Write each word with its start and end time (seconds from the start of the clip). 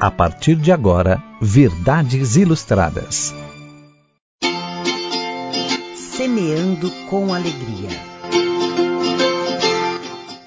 A 0.00 0.10
partir 0.10 0.56
de 0.56 0.72
agora, 0.72 1.22
Verdades 1.40 2.36
Ilustradas. 2.36 3.32
Semeando 5.94 6.90
com 7.08 7.32
alegria. 7.32 7.90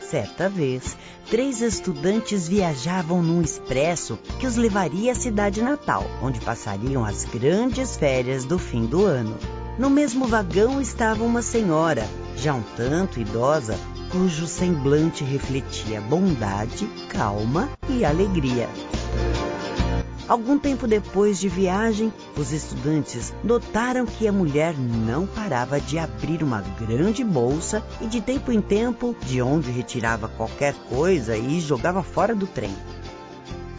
Certa 0.02 0.49
vez, 0.49 0.97
três 1.29 1.62
estudantes 1.62 2.47
viajavam 2.47 3.23
num 3.23 3.41
expresso 3.41 4.20
que 4.39 4.46
os 4.46 4.57
levaria 4.57 5.13
à 5.13 5.15
cidade 5.15 5.62
natal, 5.62 6.06
onde 6.22 6.40
passariam 6.42 7.06
as 7.06 7.24
grandes 7.24 7.96
férias 7.96 8.44
do 8.44 8.60
fim 8.60 8.86
do 8.86 9.06
ano. 9.06 9.38
No 9.79 9.90
mesmo 9.90 10.28
vagão 10.28 10.82
estava 10.82 11.24
uma 11.24 11.42
senhora, 11.42 12.06
já 12.36 12.54
um 12.54 12.64
tanto 12.76 13.20
idosa, 13.20 13.79
cujo 14.12 14.46
semblante 14.46 15.24
refletia 15.24 16.02
bondade, 16.02 16.86
calma 17.09 17.70
e 17.90 18.04
alegria. 18.04 18.68
Algum 20.27 20.59
tempo 20.59 20.86
depois 20.86 21.40
de 21.40 21.48
viagem, 21.48 22.12
os 22.38 22.52
estudantes 22.52 23.34
notaram 23.41 24.05
que 24.05 24.28
a 24.28 24.32
mulher 24.32 24.76
não 24.78 25.26
parava 25.26 25.80
de 25.80 25.98
abrir 25.98 26.44
uma 26.44 26.62
grande 26.62 27.24
bolsa 27.24 27.82
e 28.02 28.08
de 28.08 28.20
tempo 28.20 28.52
em 28.52 28.60
tempo, 28.60 29.16
de 29.22 29.41
onde 29.41 29.72
retirava 29.72 30.27
qualquer 30.27 30.74
coisa 30.90 31.38
e 31.38 31.62
jogava 31.62 32.04
fora 32.04 32.36
do 32.36 32.46
trem. 32.46 32.76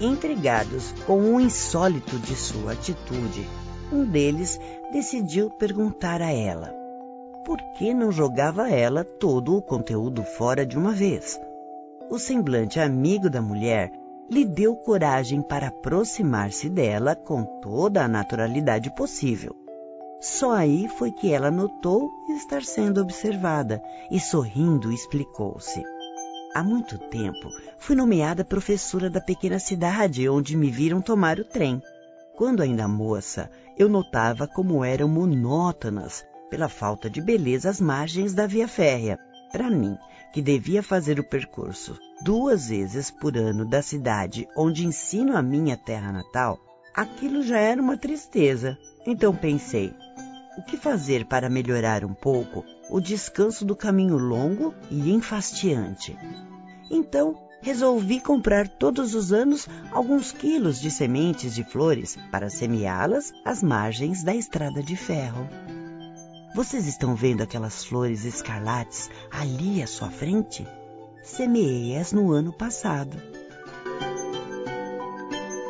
Intrigados 0.00 0.94
com 1.06 1.34
o 1.34 1.40
insólito 1.40 2.18
de 2.18 2.34
sua 2.34 2.72
atitude, 2.72 3.46
um 3.92 4.04
deles 4.06 4.58
decidiu 4.90 5.50
perguntar 5.50 6.22
a 6.22 6.32
ela 6.32 6.78
por 7.44 7.58
que 7.78 7.94
não 7.94 8.12
jogava 8.12 8.68
ela 8.68 9.04
todo 9.04 9.56
o 9.56 9.62
conteúdo 9.62 10.22
fora 10.22 10.66
de 10.66 10.76
uma 10.76 10.92
vez. 10.92 11.40
O 12.10 12.18
semblante 12.18 12.78
amigo 12.78 13.30
da 13.30 13.40
mulher 13.40 13.90
lhe 14.30 14.44
deu 14.44 14.76
coragem 14.76 15.40
para 15.40 15.68
aproximar-se 15.68 16.68
dela 16.68 17.16
com 17.16 17.44
toda 17.60 18.04
a 18.04 18.08
naturalidade 18.08 18.94
possível. 18.94 19.56
Só 20.20 20.52
aí 20.52 20.88
foi 20.88 21.12
que 21.12 21.32
ela 21.32 21.50
notou 21.50 22.10
estar 22.36 22.62
sendo 22.62 23.00
observada 23.00 23.80
e, 24.10 24.18
sorrindo, 24.18 24.92
explicou-se. 24.92 25.82
Há 26.54 26.62
muito 26.62 26.98
tempo 26.98 27.48
fui 27.78 27.94
nomeada 27.94 28.44
professora 28.44 29.08
da 29.08 29.20
pequena 29.20 29.58
cidade 29.58 30.28
onde 30.28 30.56
me 30.56 30.70
viram 30.70 31.00
tomar 31.00 31.38
o 31.38 31.44
trem. 31.44 31.80
Quando 32.36 32.62
ainda 32.62 32.88
moça, 32.88 33.50
eu 33.76 33.88
notava 33.88 34.46
como 34.46 34.84
eram 34.84 35.08
monótonas 35.08 36.24
pela 36.50 36.68
falta 36.68 37.08
de 37.08 37.20
beleza 37.20 37.70
às 37.70 37.80
margens 37.80 38.34
da 38.34 38.46
via 38.46 38.66
férrea. 38.66 39.18
Para 39.52 39.70
mim, 39.70 39.96
que 40.32 40.42
devia 40.42 40.82
fazer 40.82 41.18
o 41.18 41.24
percurso 41.24 41.98
duas 42.22 42.68
vezes 42.68 43.10
por 43.10 43.36
ano 43.36 43.64
da 43.64 43.82
cidade 43.82 44.48
onde 44.56 44.86
ensino 44.86 45.36
a 45.36 45.42
minha 45.42 45.76
terra 45.76 46.12
natal, 46.12 46.58
aquilo 46.94 47.42
já 47.42 47.58
era 47.58 47.80
uma 47.80 47.96
tristeza. 47.96 48.76
Então 49.06 49.34
pensei, 49.34 49.94
o 50.58 50.62
que 50.62 50.76
fazer 50.76 51.24
para 51.24 51.48
melhorar 51.48 52.04
um 52.04 52.12
pouco 52.12 52.64
o 52.90 53.00
descanso 53.00 53.64
do 53.64 53.76
caminho 53.76 54.18
longo 54.18 54.74
e 54.90 55.12
enfastiante? 55.12 56.16
Então, 56.90 57.36
resolvi 57.62 58.20
comprar 58.20 58.66
todos 58.66 59.14
os 59.14 59.32
anos 59.32 59.68
alguns 59.92 60.32
quilos 60.32 60.80
de 60.80 60.90
sementes 60.90 61.54
de 61.54 61.62
flores 61.62 62.18
para 62.30 62.50
semeá-las 62.50 63.32
às 63.44 63.62
margens 63.62 64.22
da 64.22 64.34
estrada 64.34 64.82
de 64.82 64.96
ferro. 64.96 65.48
Vocês 66.58 66.88
estão 66.88 67.14
vendo 67.14 67.40
aquelas 67.40 67.84
flores 67.84 68.24
escarlates 68.24 69.08
ali 69.30 69.80
à 69.80 69.86
sua 69.86 70.10
frente? 70.10 70.66
Semeei-as 71.22 72.12
no 72.12 72.32
ano 72.32 72.52
passado. 72.52 73.16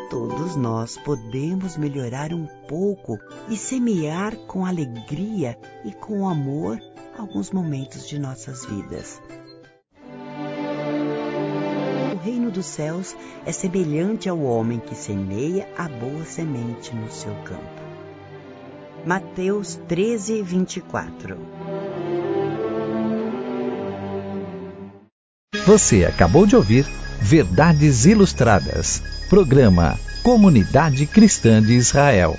Todos 0.08 0.56
nós 0.56 0.96
podemos 0.96 1.76
melhorar 1.76 2.32
um 2.32 2.46
pouco 2.66 3.18
e 3.50 3.56
semear 3.58 4.34
com 4.46 4.64
alegria 4.64 5.58
e 5.84 5.92
com 5.92 6.26
amor 6.26 6.80
alguns 7.18 7.50
momentos 7.50 8.08
de 8.08 8.18
nossas 8.18 8.64
vidas. 8.64 9.20
O 12.14 12.24
reino 12.24 12.50
dos 12.50 12.64
céus 12.64 13.14
é 13.44 13.52
semelhante 13.52 14.26
ao 14.26 14.40
homem 14.40 14.80
que 14.80 14.94
semeia 14.94 15.68
a 15.76 15.86
boa 15.86 16.24
semente 16.24 16.96
no 16.96 17.10
seu 17.10 17.34
campo. 17.42 17.87
Mateus 19.08 19.80
13, 19.88 20.42
24. 20.42 21.38
Você 25.64 26.04
acabou 26.04 26.44
de 26.46 26.54
ouvir 26.54 26.84
Verdades 27.18 28.04
Ilustradas, 28.04 29.02
programa 29.30 29.98
Comunidade 30.22 31.06
Cristã 31.06 31.62
de 31.62 31.72
Israel. 31.72 32.36